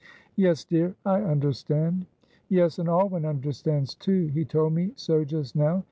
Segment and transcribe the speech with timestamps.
[0.35, 2.07] "Yes; dear, I understand."
[2.49, 4.25] "Yes, and Alwyn understands, too.
[4.33, 5.79] He told me so just now.